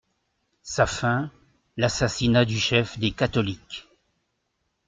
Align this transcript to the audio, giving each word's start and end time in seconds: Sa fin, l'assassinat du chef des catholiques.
Sa 0.63 0.87
fin, 0.87 1.29
l'assassinat 1.77 2.45
du 2.45 2.59
chef 2.59 2.97
des 2.97 3.11
catholiques. 3.11 3.87